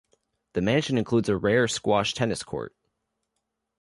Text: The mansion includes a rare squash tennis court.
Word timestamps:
The 0.53 0.63
mansion 0.63 0.97
includes 0.97 1.29
a 1.29 1.37
rare 1.37 1.67
squash 1.67 2.15
tennis 2.15 2.41
court. 2.41 2.75